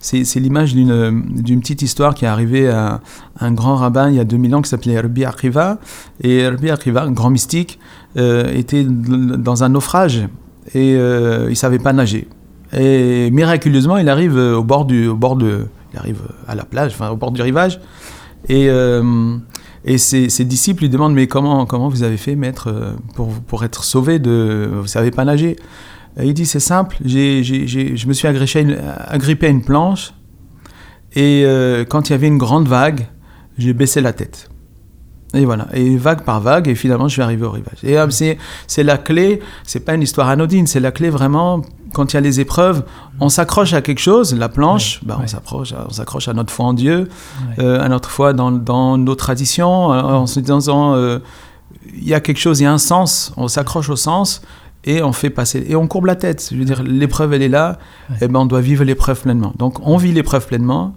c'est 0.00 0.40
l'image 0.40 0.74
d'une 0.74 1.22
d'une 1.42 1.60
petite 1.60 1.80
histoire 1.80 2.14
qui 2.14 2.26
est 2.26 2.28
arrivée 2.28 2.68
à 2.68 3.00
un 3.40 3.52
grand 3.52 3.76
rabbin 3.76 4.10
il 4.10 4.16
y 4.16 4.20
a 4.20 4.24
2000 4.24 4.54
ans 4.54 4.62
qui 4.62 4.68
s'appelait 4.68 5.00
Rabbi 5.00 5.24
Akiva 5.24 5.78
et 6.20 6.46
Rabbi 6.46 6.70
Akiva, 6.70 7.04
un 7.04 7.12
grand 7.12 7.30
mystique, 7.30 7.78
euh, 8.18 8.52
était 8.54 8.84
dans 8.84 9.64
un 9.64 9.70
naufrage 9.70 10.28
et 10.74 10.94
euh, 10.94 11.46
il 11.48 11.56
savait 11.56 11.78
pas 11.78 11.94
nager. 11.94 12.28
Et 12.74 13.30
miraculeusement, 13.30 13.96
il 13.96 14.08
arrive 14.08 14.36
au 14.36 14.62
bord 14.62 14.84
du 14.84 15.08
au 15.08 15.16
bord 15.16 15.36
de 15.36 15.66
il 15.92 15.98
arrive 15.98 16.22
à 16.46 16.54
la 16.54 16.64
plage, 16.64 16.92
enfin 16.92 17.10
au 17.10 17.16
bord 17.16 17.32
du 17.32 17.42
rivage, 17.42 17.80
et, 18.48 18.68
euh, 18.68 19.36
et 19.84 19.98
ses, 19.98 20.44
disciples 20.44 20.82
lui 20.82 20.88
demandent 20.88 21.14
mais 21.14 21.26
comment, 21.26 21.66
comment 21.66 21.88
vous 21.88 22.02
avez 22.02 22.16
fait, 22.16 22.36
euh, 22.66 22.92
pour, 23.14 23.28
pour 23.28 23.64
être 23.64 23.84
sauvé 23.84 24.18
de... 24.18 24.70
Vous 24.72 24.86
savez 24.86 25.10
pas 25.10 25.24
nager? 25.24 25.56
Il 26.22 26.34
dit 26.34 26.44
c'est 26.44 26.60
simple, 26.60 26.96
j'ai, 27.04 27.42
je 27.42 28.06
me 28.06 28.12
suis 28.12 28.28
agrippé 28.28 29.46
à 29.46 29.50
une 29.50 29.62
planche, 29.62 30.12
et 31.14 31.42
euh, 31.44 31.84
quand 31.84 32.08
il 32.08 32.12
y 32.12 32.14
avait 32.14 32.28
une 32.28 32.38
grande 32.38 32.68
vague, 32.68 33.06
j'ai 33.58 33.72
baissé 33.72 34.00
la 34.00 34.12
tête. 34.12 34.48
Et 35.34 35.46
voilà, 35.46 35.68
et 35.72 35.96
vague 35.96 36.24
par 36.24 36.42
vague, 36.42 36.68
et 36.68 36.74
finalement 36.74 37.08
je 37.08 37.14
suis 37.14 37.22
arrivé 37.22 37.46
au 37.46 37.50
rivage. 37.50 37.82
Et 37.82 37.96
c'est, 38.10 38.36
c'est 38.66 38.82
la 38.82 38.98
clé, 38.98 39.40
c'est 39.64 39.80
pas 39.80 39.94
une 39.94 40.02
histoire 40.02 40.28
anodine, 40.28 40.66
c'est 40.66 40.80
la 40.80 40.92
clé 40.92 41.08
vraiment 41.08 41.62
quand 41.92 42.12
il 42.12 42.16
y 42.16 42.18
a 42.18 42.20
les 42.20 42.40
épreuves, 42.40 42.84
on 43.20 43.28
s'accroche 43.28 43.72
à 43.72 43.82
quelque 43.82 44.00
chose, 44.00 44.34
la 44.34 44.48
planche, 44.48 45.00
bah, 45.04 45.18
on 45.22 45.26
s'accroche, 45.26 45.74
on 45.88 45.92
s'accroche 45.92 46.28
à 46.28 46.32
notre 46.32 46.52
foi 46.52 46.66
en 46.66 46.72
Dieu, 46.72 47.08
euh, 47.58 47.80
à 47.80 47.88
notre 47.88 48.10
foi 48.10 48.32
dans, 48.32 48.50
dans 48.50 48.98
nos 48.98 49.14
traditions, 49.14 49.92
euh, 49.92 50.00
en 50.00 50.26
se 50.26 50.40
disant, 50.40 50.94
euh, 50.94 51.18
il 51.94 52.08
y 52.08 52.14
a 52.14 52.20
quelque 52.20 52.40
chose, 52.40 52.60
il 52.60 52.64
y 52.64 52.66
a 52.66 52.72
un 52.72 52.78
sens, 52.78 53.32
on 53.36 53.48
s'accroche 53.48 53.88
au 53.90 53.96
sens 53.96 54.42
et 54.84 55.02
on 55.02 55.12
fait 55.12 55.30
passer, 55.30 55.64
et 55.68 55.76
on 55.76 55.86
courbe 55.86 56.06
la 56.06 56.16
tête. 56.16 56.48
Je 56.50 56.56
veux 56.56 56.64
dire, 56.64 56.82
l'épreuve, 56.82 57.32
elle 57.34 57.42
est 57.42 57.48
là, 57.48 57.78
et 58.20 58.26
ben 58.26 58.40
on 58.40 58.46
doit 58.46 58.60
vivre 58.60 58.82
l'épreuve 58.84 59.20
pleinement. 59.20 59.52
Donc 59.56 59.78
on 59.86 59.96
vit 59.96 60.12
l'épreuve 60.12 60.46
pleinement, 60.46 60.94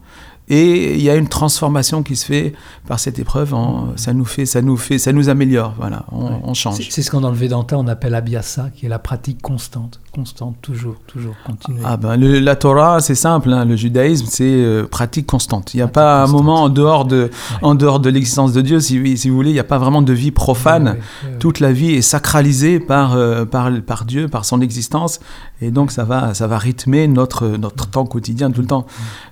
et 0.47 0.93
il 0.93 1.01
y 1.01 1.09
a 1.09 1.15
une 1.15 1.27
transformation 1.27 2.03
qui 2.03 2.15
se 2.15 2.25
fait 2.25 2.53
par 2.87 2.99
cette 2.99 3.17
épreuve. 3.17 3.55
ça 3.95 4.13
nous 4.13 4.25
fait, 4.25 4.45
ça 4.45 4.61
nous 4.61 4.77
fait, 4.77 4.99
ça 4.99 5.11
nous 5.11 5.29
améliore. 5.29 5.73
Voilà, 5.77 6.05
on, 6.11 6.53
change. 6.53 6.87
C'est 6.89 7.01
ce 7.01 7.09
qu'on 7.09 7.21
dans 7.21 7.31
le 7.31 7.35
Vedanta 7.35 7.77
on 7.77 7.87
appelle 7.87 8.13
abhyasa, 8.13 8.69
qui 8.75 8.85
est 8.85 8.89
la 8.89 8.99
pratique 8.99 9.41
constante, 9.41 9.99
constante, 10.15 10.55
toujours, 10.61 10.95
toujours, 11.07 11.35
continue. 11.45 11.81
Ah 11.83 11.97
ben 11.97 12.15
la 12.15 12.55
Torah, 12.55 13.01
c'est 13.01 13.15
simple. 13.15 13.51
Hein, 13.51 13.65
le 13.65 13.75
judaïsme, 13.75 14.25
c'est 14.29 14.45
euh, 14.45 14.87
pratique 14.87 15.27
constante. 15.27 15.73
Il 15.73 15.77
n'y 15.77 15.83
a 15.83 15.89
pas 15.89 16.23
un 16.23 16.27
moment 16.27 16.63
en 16.63 16.69
dehors 16.69 17.03
de, 17.03 17.29
en 17.61 17.75
dehors 17.75 17.99
de 17.99 18.09
l'existence 18.09 18.53
de 18.53 18.61
Dieu, 18.61 18.79
si, 18.79 19.17
si, 19.17 19.29
vous 19.29 19.35
voulez. 19.35 19.49
Il 19.49 19.53
n'y 19.53 19.59
a 19.59 19.65
pas 19.65 19.77
vraiment 19.77 20.01
de 20.01 20.13
vie 20.13 20.31
profane. 20.31 20.97
Toute 21.39 21.59
la 21.59 21.73
vie 21.73 21.91
est 21.91 22.01
sacralisée 22.01 22.79
par, 22.79 23.13
euh, 23.13 23.43
par, 23.43 23.69
par 23.85 24.05
Dieu, 24.05 24.29
par 24.29 24.45
son 24.45 24.61
existence, 24.61 25.19
et 25.61 25.69
donc 25.69 25.91
ça 25.91 26.05
va, 26.05 26.33
ça 26.33 26.47
va 26.47 26.57
rythmer 26.57 27.07
notre 27.07 27.47
notre 27.47 27.87
temps 27.87 28.05
quotidien 28.05 28.51
tout 28.51 28.61
le 28.61 28.67
temps. 28.67 28.85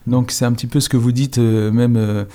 Donc 0.06 0.32
c'est 0.32 0.46
un 0.46 0.52
petit 0.52 0.68
peu 0.68 0.82
ce 0.82 0.90
que 0.90 0.98
vous 0.98 1.14
dites 1.14 1.38
euh, 1.38 1.72
même 1.72 2.26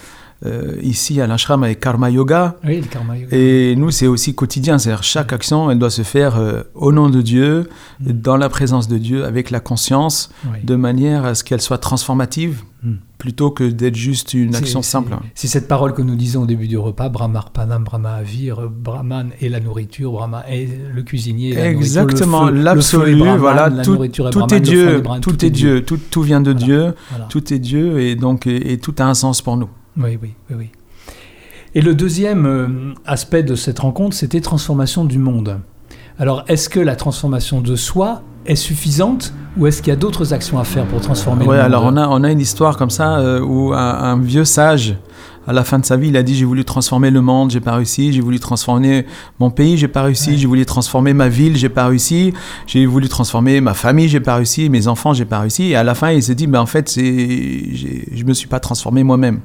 euh, 0.44 0.76
euh, 0.76 0.76
ici 0.82 1.20
à 1.20 1.26
l'ashram 1.26 1.64
avec 1.64 1.80
Karma 1.80 2.10
Yoga. 2.10 2.56
Oui, 2.64 2.80
le 2.80 2.86
Karma 2.86 3.16
Yoga. 3.16 3.36
Et 3.36 3.74
nous, 3.76 3.90
c'est 3.90 4.06
aussi 4.06 4.34
quotidien. 4.34 4.78
C'est-à-dire 4.78 5.02
chaque 5.02 5.32
action, 5.32 5.70
elle 5.70 5.78
doit 5.78 5.90
se 5.90 6.02
faire 6.02 6.40
au 6.74 6.92
nom 6.92 7.10
de 7.10 7.22
Dieu, 7.22 7.68
mm. 8.00 8.12
dans 8.12 8.36
la 8.36 8.48
présence 8.48 8.88
de 8.88 8.98
Dieu, 8.98 9.24
avec 9.24 9.50
la 9.50 9.60
conscience, 9.60 10.30
de 10.62 10.76
manière 10.76 11.24
à 11.24 11.34
ce 11.34 11.44
qu'elle 11.44 11.60
soit 11.60 11.78
transformative. 11.78 12.62
Mm. 12.80 12.92
plutôt 13.18 13.50
que 13.50 13.64
d'être 13.64 13.96
juste 13.96 14.34
une 14.34 14.54
action 14.54 14.82
simple. 14.82 15.16
C'est 15.34 15.48
cette 15.48 15.66
parole 15.66 15.94
que 15.94 16.02
nous 16.02 16.14
disons 16.14 16.42
au 16.42 16.46
début 16.46 16.68
du 16.68 16.78
repas, 16.78 17.08
Brahmarpanam, 17.08 17.82
Brahma 17.82 18.12
Avir, 18.12 18.70
Brahman 18.70 19.32
est 19.40 19.48
la 19.48 19.58
nourriture, 19.58 20.12
Brahma 20.12 20.44
est 20.48 20.68
le 20.94 21.02
cuisinier. 21.02 21.58
Exactement, 21.58 22.48
l'absolu, 22.50 23.20
voilà, 23.36 23.68
tout, 23.82 23.96
tout 24.30 24.54
est 24.54 24.60
Dieu, 24.60 25.02
tout 25.20 25.44
est 25.44 25.50
Dieu, 25.50 25.84
tout, 25.84 25.98
tout 26.08 26.22
vient 26.22 26.40
de 26.40 26.52
Dieu, 26.52 26.94
tout 27.28 27.52
est 27.52 27.58
Dieu 27.58 27.98
et 27.98 28.14
donc 28.14 28.46
et, 28.46 28.78
tout 28.78 28.94
a 28.98 29.04
un 29.04 29.14
sens 29.14 29.42
pour 29.42 29.56
nous. 29.56 29.68
Oui, 29.96 30.18
oui, 30.20 30.34
oui. 30.50 30.70
Et 31.74 31.80
le 31.80 31.94
deuxième 31.94 32.46
euh, 32.46 32.94
aspect 33.04 33.42
de 33.42 33.54
cette 33.54 33.78
rencontre, 33.78 34.16
c'était 34.16 34.40
transformation 34.40 35.04
du 35.04 35.18
monde. 35.18 35.60
Alors, 36.18 36.44
est-ce 36.48 36.68
que 36.68 36.80
la 36.80 36.96
transformation 36.96 37.60
de 37.60 37.76
soi 37.76 38.22
est 38.46 38.56
suffisante 38.56 39.32
ou 39.56 39.66
est-ce 39.66 39.82
qu'il 39.82 39.90
y 39.90 39.92
a 39.92 39.96
d'autres 39.96 40.32
actions 40.32 40.58
à 40.58 40.64
faire 40.64 40.86
pour 40.86 41.00
transformer 41.00 41.44
le 41.44 41.50
monde 41.50 41.60
alors 41.60 41.84
on 41.84 41.96
a, 41.96 42.08
on 42.08 42.24
a 42.24 42.30
une 42.30 42.40
histoire 42.40 42.76
comme 42.76 42.90
ça 42.90 43.18
euh, 43.18 43.40
où 43.40 43.72
un, 43.74 44.18
vieux 44.20 44.44
sage, 44.44 44.96
à 45.46 45.52
la 45.52 45.64
fin 45.64 45.78
de 45.78 45.84
sa 45.84 45.96
vie, 45.96 46.08
il 46.08 46.16
a 46.16 46.22
dit 46.22 46.34
j'ai 46.34 46.44
voulu 46.44 46.64
transformer 46.64 47.10
le 47.10 47.20
monde, 47.20 47.50
j'ai 47.50 47.60
pas 47.60 47.74
réussi, 47.74 48.12
j'ai 48.12 48.20
voulu 48.20 48.40
transformer 48.40 49.06
mon 49.38 49.50
pays, 49.50 49.76
j'ai 49.76 49.88
pas 49.88 50.02
réussi, 50.02 50.38
j'ai 50.38 50.46
voulu 50.46 50.64
transformer 50.66 51.12
ma 51.12 51.28
ville, 51.28 51.56
j'ai 51.56 51.68
pas 51.68 51.86
réussi, 51.86 52.32
j'ai 52.66 52.86
voulu 52.86 53.08
transformer 53.08 53.60
ma 53.60 53.74
famille, 53.74 54.08
j'ai 54.08 54.20
pas 54.20 54.36
réussi, 54.36 54.68
mes 54.68 54.88
enfants, 54.88 55.12
j'ai 55.12 55.24
pas 55.24 55.40
réussi. 55.40 55.70
Et 55.70 55.76
à 55.76 55.84
la 55.84 55.94
fin, 55.94 56.10
il 56.10 56.22
s'est 56.22 56.34
dit 56.34 56.46
ben 56.46 56.60
en 56.60 56.66
fait, 56.66 56.88
c'est, 56.88 57.02
je 57.04 58.24
me 58.24 58.32
suis 58.32 58.48
pas 58.48 58.60
transformé 58.60 59.04
moi-même. 59.04 59.40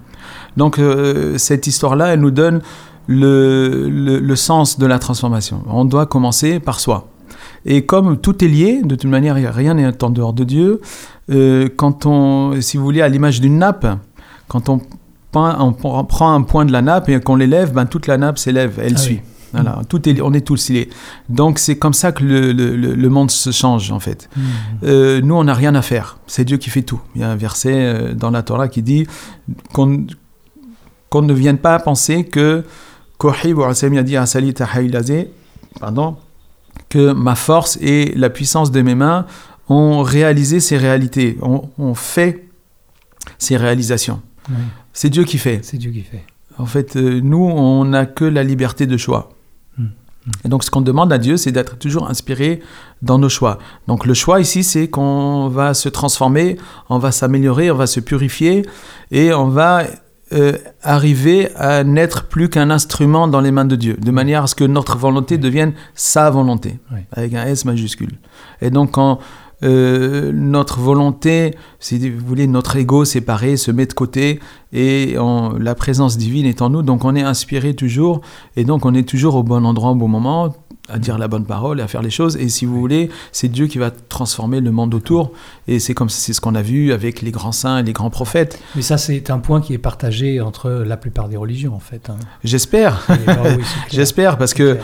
Donc 0.57 0.79
euh, 0.79 1.37
cette 1.37 1.67
histoire-là, 1.67 2.13
elle 2.13 2.19
nous 2.19 2.31
donne 2.31 2.61
le, 3.07 3.89
le 3.89 4.35
sens 4.35 4.79
de 4.79 4.85
la 4.85 4.99
transformation. 4.99 5.63
On 5.67 5.85
doit 5.85 6.05
commencer 6.05 6.59
par 6.59 6.79
soi. 6.79 7.07
Et 7.65 7.85
comme 7.85 8.17
tout 8.17 8.43
est 8.43 8.47
lié, 8.47 8.81
de 8.83 8.95
toute 8.95 9.09
manière, 9.09 9.35
rien 9.35 9.73
n'est 9.73 10.03
en 10.03 10.09
dehors 10.09 10.33
de 10.33 10.43
Dieu. 10.43 10.81
Euh, 11.29 11.69
quand 11.75 12.05
on, 12.05 12.59
si 12.61 12.77
vous 12.77 12.83
voulez, 12.83 13.01
à 13.01 13.07
l'image 13.07 13.39
d'une 13.39 13.57
nappe, 13.57 13.87
quand 14.47 14.69
on, 14.69 14.81
on, 15.33 15.73
prend 16.03 16.33
un 16.33 16.41
point 16.41 16.65
de 16.65 16.71
la 16.71 16.81
nappe 16.81 17.09
et 17.09 17.19
qu'on 17.19 17.35
l'élève, 17.35 17.73
ben, 17.73 17.85
toute 17.85 18.07
la 18.07 18.17
nappe 18.17 18.37
s'élève, 18.37 18.79
elle 18.81 18.93
ah 18.95 18.99
suit. 18.99 19.21
Voilà, 19.53 19.77
mm. 19.77 19.85
tout 19.87 20.09
est, 20.09 20.19
on 20.21 20.33
est 20.33 20.45
tous 20.45 20.69
liés. 20.69 20.89
Donc 21.29 21.59
c'est 21.59 21.77
comme 21.77 21.93
ça 21.93 22.11
que 22.11 22.23
le, 22.23 22.51
le, 22.51 22.75
le, 22.75 23.09
monde 23.09 23.31
se 23.31 23.51
change 23.51 23.91
en 23.91 23.99
fait. 23.99 24.29
Mm. 24.35 24.41
Euh, 24.83 25.21
nous, 25.21 25.35
on 25.35 25.45
n'a 25.45 25.53
rien 25.53 25.75
à 25.75 25.81
faire. 25.81 26.17
C'est 26.27 26.43
Dieu 26.43 26.57
qui 26.57 26.69
fait 26.69 26.81
tout. 26.81 26.99
Il 27.15 27.21
y 27.21 27.23
a 27.23 27.29
un 27.29 27.35
verset 27.35 28.13
dans 28.15 28.31
la 28.31 28.41
Torah 28.41 28.67
qui 28.67 28.81
dit 28.81 29.07
qu'on 29.71 30.05
qu'on 31.13 31.21
ne 31.21 31.33
vienne 31.33 31.59
pas 31.59 31.77
penser 31.77 32.23
que 32.23 32.63
pardon, 35.79 36.17
que 36.89 37.13
ma 37.13 37.35
force 37.35 37.77
et 37.81 38.13
la 38.15 38.31
puissance 38.31 38.71
de 38.71 38.81
mes 38.81 38.95
mains 38.95 39.27
ont 39.69 40.01
réalisé 40.01 40.59
ces 40.59 40.75
réalités, 40.75 41.37
ont, 41.43 41.93
fait 41.93 42.49
ces 43.37 43.57
réalisations. 43.57 44.21
C'est 44.91 45.11
Dieu 45.11 45.23
qui 45.23 45.37
fait. 45.37 45.59
C'est 45.61 45.77
Dieu 45.77 45.91
qui 45.91 46.01
fait. 46.01 46.23
En 46.57 46.65
fait, 46.65 46.95
euh, 46.95 47.21
nous, 47.23 47.45
on 47.45 47.85
n'a 47.85 48.07
que 48.07 48.25
la 48.25 48.41
liberté 48.41 48.87
de 48.87 48.97
choix. 48.97 49.29
Hmm. 49.77 49.83
Hmm. 49.83 50.31
Et 50.45 50.49
donc, 50.49 50.63
ce 50.63 50.71
qu'on 50.71 50.81
demande 50.81 51.13
à 51.13 51.19
Dieu, 51.19 51.37
c'est 51.37 51.51
d'être 51.51 51.77
toujours 51.77 52.09
inspiré 52.09 52.59
dans 53.03 53.19
nos 53.19 53.29
choix. 53.29 53.59
Donc, 53.87 54.05
le 54.05 54.15
choix 54.15 54.39
ici, 54.39 54.63
c'est 54.63 54.87
qu'on 54.87 55.47
va 55.47 55.75
se 55.75 55.89
transformer, 55.89 56.57
on 56.89 56.97
va 56.97 57.11
s'améliorer, 57.11 57.71
on 57.71 57.75
va 57.75 57.87
se 57.87 57.99
purifier 57.99 58.63
et 59.11 59.33
on 59.33 59.47
va 59.47 59.83
euh, 60.33 60.57
arriver 60.81 61.49
à 61.55 61.83
n'être 61.83 62.27
plus 62.27 62.49
qu'un 62.49 62.69
instrument 62.69 63.27
dans 63.27 63.41
les 63.41 63.51
mains 63.51 63.65
de 63.65 63.75
Dieu, 63.75 63.95
de 63.95 64.11
manière 64.11 64.43
à 64.43 64.47
ce 64.47 64.55
que 64.55 64.63
notre 64.63 64.97
volonté 64.97 65.37
devienne 65.37 65.73
sa 65.95 66.29
volonté, 66.29 66.79
avec 67.11 67.33
un 67.33 67.45
S 67.45 67.65
majuscule. 67.65 68.13
Et 68.61 68.69
donc 68.69 68.91
quand 68.91 69.19
euh, 69.63 70.31
notre 70.33 70.79
volonté, 70.79 71.55
si 71.79 72.09
vous 72.09 72.25
voulez, 72.25 72.47
notre 72.47 72.75
ego 72.75 73.05
séparé 73.05 73.55
se 73.55 73.71
met 73.71 73.85
de 73.85 73.93
côté 73.93 74.39
et 74.73 75.15
la 75.59 75.75
présence 75.75 76.17
divine 76.17 76.45
est 76.45 76.61
en 76.61 76.69
nous, 76.69 76.81
donc 76.81 77.05
on 77.05 77.15
est 77.15 77.21
inspiré 77.21 77.73
toujours 77.75 78.21
et 78.57 78.65
donc 78.65 78.85
on 78.85 78.93
est 78.93 79.07
toujours 79.07 79.35
au 79.35 79.43
bon 79.43 79.65
endroit 79.65 79.91
au 79.91 79.95
bon 79.95 80.07
moment 80.07 80.53
à 80.89 80.99
dire 80.99 81.17
la 81.17 81.29
bonne 81.29 81.45
parole 81.45 81.79
et 81.79 81.83
à 81.83 81.87
faire 81.87 82.01
les 82.01 82.09
choses. 82.09 82.35
Et 82.35 82.49
si 82.49 82.65
vous 82.65 82.77
voulez, 82.77 83.09
c'est 83.31 83.47
Dieu 83.47 83.67
qui 83.67 83.77
va 83.77 83.89
transformer 83.89 84.59
le 84.59 84.71
monde 84.71 84.93
autour. 84.93 85.31
Et 85.67 85.79
c'est 85.79 85.93
comme 85.93 86.09
c'est 86.09 86.33
ce 86.33 86.41
qu'on 86.41 86.55
a 86.55 86.61
vu 86.61 86.91
avec 86.91 87.21
les 87.21 87.31
grands 87.31 87.53
saints 87.53 87.79
et 87.79 87.83
les 87.83 87.93
grands 87.93 88.09
prophètes. 88.09 88.59
Mais 88.75 88.81
ça, 88.81 88.97
c'est 88.97 89.29
un 89.29 89.39
point 89.39 89.61
qui 89.61 89.73
est 89.73 89.77
partagé 89.77 90.41
entre 90.41 90.69
la 90.69 90.97
plupart 90.97 91.29
des 91.29 91.37
religions, 91.37 91.73
en 91.73 91.79
fait. 91.79 92.09
Hein. 92.09 92.17
J'espère. 92.43 93.01
Ah 93.27 93.37
J'espère 93.91 94.37
parce 94.37 94.53
que 94.53 94.77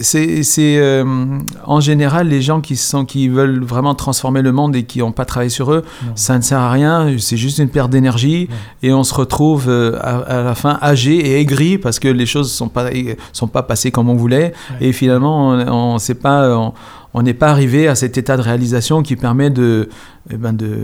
c'est 0.00 0.78
euh, 0.78 1.38
en 1.64 1.80
général 1.80 2.28
les 2.28 2.42
gens 2.42 2.60
qui 2.60 2.76
sont 2.76 3.04
qui 3.04 3.28
veulent 3.28 3.62
vraiment 3.62 3.94
transformer 3.94 4.42
le 4.42 4.50
monde 4.52 4.74
et 4.74 4.82
qui 4.82 4.98
n'ont 4.98 5.12
pas 5.12 5.24
travaillé 5.24 5.50
sur 5.50 5.72
eux 5.72 5.84
ça 6.16 6.36
ne 6.36 6.42
sert 6.42 6.58
à 6.58 6.72
rien 6.72 7.16
c'est 7.18 7.36
juste 7.36 7.58
une 7.58 7.68
perte 7.68 7.90
d'énergie 7.90 8.48
et 8.82 8.87
on 8.92 9.04
se 9.04 9.14
retrouve 9.14 9.68
euh, 9.68 9.98
à, 10.00 10.42
la 10.42 10.54
fin 10.54 10.78
âgé 10.82 11.16
et 11.16 11.40
aigri 11.40 11.78
parce 11.78 11.98
que 11.98 12.08
les 12.08 12.26
choses 12.26 12.52
sont 12.52 12.68
pas 12.68 12.90
sont 13.32 13.48
pas 13.48 13.62
passées 13.62 13.90
comme 13.90 14.08
on 14.08 14.14
voulait. 14.14 14.52
Et 14.80 14.92
finalement 14.92 15.50
on, 15.50 15.94
ne 15.94 15.98
sait 15.98 16.14
pas 16.14 16.72
on 17.14 17.22
n'est 17.22 17.34
pas 17.34 17.48
arrivé 17.48 17.88
à 17.88 17.94
cet 17.94 18.18
état 18.18 18.36
de 18.36 18.42
réalisation 18.42 19.02
qui 19.02 19.16
permet 19.16 19.50
de 19.50 19.88
eh 20.30 20.36
ben 20.36 20.52
de 20.52 20.76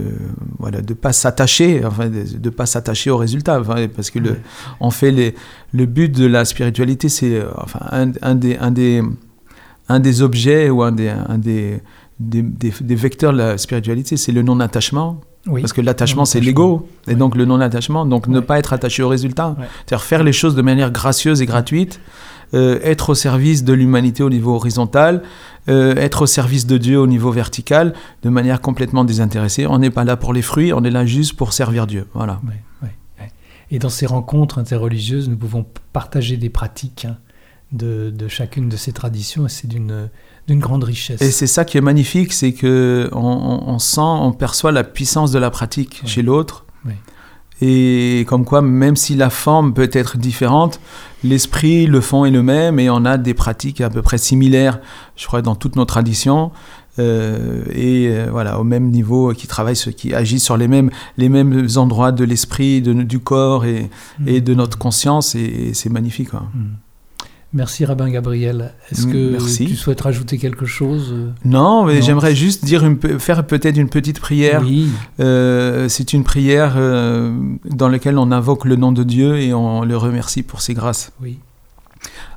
voilà 0.58 0.80
de 0.80 0.94
pas 0.94 1.12
s'attacher 1.12 1.82
enfin 1.84 2.08
de, 2.08 2.50
pas 2.50 2.66
s'attacher 2.66 3.10
au 3.10 3.16
résultat. 3.16 3.60
Parce 3.94 4.10
que 4.10 4.18
le 4.18 4.38
on 4.80 4.90
fait 4.90 5.10
les 5.10 5.34
le 5.72 5.86
but 5.86 6.10
de 6.10 6.26
la 6.26 6.44
spiritualité 6.44 7.08
c'est 7.08 7.42
enfin 7.56 7.80
un, 7.90 8.12
un, 8.22 8.34
des 8.34 8.56
un 8.56 8.70
des 8.70 9.02
un 9.88 10.00
des 10.00 10.22
objets 10.22 10.70
ou 10.70 10.82
un 10.82 10.92
des 10.92 11.08
un 11.10 11.38
des 11.38 11.80
des, 12.20 12.42
des, 12.42 12.94
vecteurs 12.94 13.32
de 13.32 13.38
la 13.38 13.58
spiritualité 13.58 14.16
c'est 14.16 14.30
le 14.30 14.42
non 14.42 14.60
attachement 14.60 15.20
Parce 15.46 15.72
que 15.72 15.80
l'attachement, 15.80 16.24
c'est 16.24 16.40
l'ego. 16.40 16.88
Et 17.06 17.14
donc, 17.14 17.34
le 17.34 17.44
non-attachement. 17.44 18.06
Donc, 18.06 18.28
ne 18.28 18.40
pas 18.40 18.58
être 18.58 18.72
attaché 18.72 19.02
au 19.02 19.08
résultat. 19.08 19.56
C'est-à-dire 19.86 20.04
faire 20.04 20.22
les 20.22 20.32
choses 20.32 20.54
de 20.54 20.62
manière 20.62 20.90
gracieuse 20.90 21.42
et 21.42 21.46
gratuite. 21.46 22.00
Euh, 22.52 22.78
être 22.84 23.10
au 23.10 23.14
service 23.14 23.64
de 23.64 23.72
l'humanité 23.72 24.22
au 24.22 24.30
niveau 24.30 24.54
horizontal, 24.54 25.22
euh, 25.68 25.96
être 25.96 26.22
au 26.22 26.26
service 26.26 26.66
de 26.66 26.78
Dieu 26.78 27.00
au 27.00 27.08
niveau 27.08 27.32
vertical, 27.32 27.94
de 28.22 28.28
manière 28.28 28.60
complètement 28.60 29.04
désintéressée. 29.04 29.66
On 29.66 29.78
n'est 29.78 29.90
pas 29.90 30.04
là 30.04 30.16
pour 30.16 30.32
les 30.32 30.42
fruits, 30.42 30.72
on 30.72 30.84
est 30.84 30.90
là 30.90 31.04
juste 31.04 31.32
pour 31.32 31.52
servir 31.52 31.88
Dieu. 31.88 32.06
Voilà. 32.14 32.40
Et 33.70 33.78
dans 33.80 33.88
ces 33.88 34.06
rencontres 34.06 34.58
interreligieuses, 34.58 35.28
nous 35.28 35.36
pouvons 35.36 35.66
partager 35.92 36.36
des 36.36 36.50
pratiques 36.50 37.06
hein, 37.06 37.16
de, 37.74 38.28
chacune 38.28 38.68
de 38.68 38.76
ces 38.76 38.92
traditions, 38.92 39.46
et 39.46 39.50
c'est 39.50 39.68
d'une 39.68 40.08
d'une 40.46 40.60
grande 40.60 40.84
richesse. 40.84 41.22
Et 41.22 41.30
c'est 41.30 41.46
ça 41.46 41.64
qui 41.64 41.78
est 41.78 41.80
magnifique, 41.80 42.32
c'est 42.32 42.52
que 42.52 43.08
on, 43.12 43.78
sent, 43.78 44.00
on 44.00 44.32
perçoit 44.32 44.72
la 44.72 44.84
puissance 44.84 45.32
de 45.32 45.38
la 45.38 45.50
pratique 45.50 46.02
chez 46.04 46.22
l'autre. 46.22 46.64
Et 47.60 48.24
comme 48.28 48.44
quoi, 48.44 48.62
même 48.62 48.96
si 48.96 49.14
la 49.14 49.30
forme 49.30 49.72
peut 49.74 49.88
être 49.92 50.18
différente, 50.18 50.80
l'esprit, 51.22 51.86
le 51.86 52.00
fond 52.00 52.24
est 52.24 52.30
le 52.30 52.42
même 52.42 52.80
et 52.80 52.90
on 52.90 53.04
a 53.04 53.16
des 53.16 53.32
pratiques 53.32 53.80
à 53.80 53.88
peu 53.88 54.02
près 54.02 54.18
similaires, 54.18 54.80
je 55.16 55.26
crois, 55.26 55.40
dans 55.40 55.54
toutes 55.54 55.76
nos 55.76 55.84
traditions. 55.84 56.50
Euh, 56.98 57.64
et 57.72 58.08
euh, 58.08 58.26
voilà, 58.30 58.58
au 58.60 58.64
même 58.64 58.90
niveau, 58.90 59.32
qui 59.32 59.46
travaillent, 59.46 59.76
qui 59.76 60.14
agissent 60.14 60.44
sur 60.44 60.56
les 60.56 60.68
mêmes, 60.68 60.90
les 61.16 61.28
mêmes 61.28 61.66
endroits 61.76 62.12
de 62.12 62.24
l'esprit, 62.24 62.82
du 62.82 63.20
corps 63.20 63.64
et, 63.64 63.88
et, 64.26 64.40
de 64.40 64.54
notre 64.54 64.76
conscience, 64.76 65.34
et, 65.34 65.72
c'est 65.74 65.90
magnifique. 65.90 66.30
Quoi. 66.30 66.42
Mm. 66.54 66.64
Merci 67.54 67.84
Rabbin 67.84 68.10
Gabriel. 68.10 68.74
Est-ce 68.90 69.06
que 69.06 69.64
tu 69.64 69.76
souhaites 69.76 70.00
rajouter 70.00 70.38
quelque 70.38 70.66
chose 70.66 71.14
Non, 71.44 71.84
mais 71.84 72.02
j'aimerais 72.02 72.34
juste 72.34 72.64
dire 72.64 72.84
une, 72.84 72.98
faire 73.20 73.46
peut-être 73.46 73.76
une 73.76 73.88
petite 73.88 74.18
prière. 74.18 74.62
Oui. 74.64 74.88
Euh, 75.20 75.88
c'est 75.88 76.12
une 76.12 76.24
prière 76.24 76.74
euh, 76.76 77.32
dans 77.64 77.88
laquelle 77.88 78.18
on 78.18 78.32
invoque 78.32 78.64
le 78.64 78.74
nom 78.74 78.90
de 78.90 79.04
Dieu 79.04 79.38
et 79.38 79.54
on 79.54 79.84
le 79.84 79.96
remercie 79.96 80.42
pour 80.42 80.62
ses 80.62 80.74
grâces. 80.74 81.12
Oui. 81.22 81.38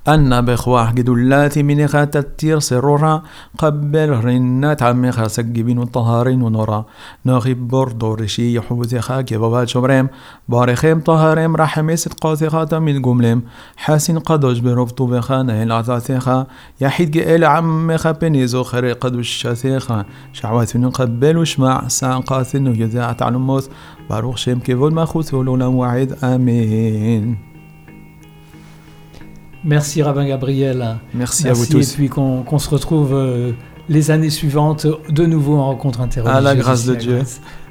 أن 0.08 0.46
بخواه 0.46 0.92
جدلات 0.92 1.60
من 1.60 1.88
خات 1.88 2.16
التير 2.16 2.60
سرورا 2.60 3.24
قبل 3.58 4.10
رنات 4.10 4.84
عم 4.84 5.12
خاسق 5.12 5.44
جبين 5.44 5.82
الطهارين 5.82 6.42
ونورا. 6.42 6.86
ناخب 7.26 7.68
بردو 7.68 8.14
رشي 8.14 8.56
يحوز 8.56 8.96
خاك 8.96 9.34
بابا 9.34 9.66
شبريم 9.66 10.08
بارخيم 10.50 11.00
طهاريم 11.00 11.56
رحميس 11.56 12.08
قاثي 12.08 12.50
خاتم 12.50 12.82
من 12.82 13.02
جملم 13.02 13.42
حاسن 13.78 14.20
قدوش 14.20 14.60
برفتو 14.60 15.06
بخانة 15.06 15.64
العثاثيخا 15.64 16.48
يحيد 16.82 17.12
جئل 17.12 17.46
عم 17.46 17.98
خابني 17.98 18.48
زخر 18.48 18.92
قدوش 18.92 19.30
شاثيخا 19.30 20.06
شعوات 20.34 20.78
قبل 20.78 21.38
وشمع 21.38 21.88
سان 21.88 22.22
قاثن 22.22 22.68
يذاع 22.68 23.14
تعلموث 23.14 23.68
باروخ 24.10 24.38
شيم 24.38 24.60
كيفول 24.60 24.94
ما 24.94 25.06
خوث 25.06 25.34
ولولا 25.34 25.66
وعيد 25.66 26.14
آمين. 26.24 27.57
Merci 29.68 30.02
Rabbin 30.02 30.26
Gabriel. 30.26 30.98
Merci, 31.14 31.48
à 31.48 31.54
vous 31.54 31.66
tous. 31.66 31.94
Et 31.94 31.96
puis 31.96 32.10
qu'on 32.10 32.60
se 32.60 32.70
retrouve 32.70 33.14
euh, 33.14 33.52
les 33.90 34.12
années 34.12 34.30
suivantes 34.30 34.88
de 35.10 35.26
nouveau 35.26 35.58
en 35.58 35.66
rencontre 35.66 36.02
interreligieuse. 36.02 36.38
À 36.38 36.42
la 36.42 36.56
grâce 36.56 36.86
de 36.86 36.96
Dieu. 36.96 37.22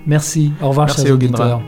Merci. 0.06 0.52
Au 0.62 0.68
revoir, 0.68 0.86
Merci 0.86 1.02
chers 1.02 1.14
auditeurs. 1.14 1.62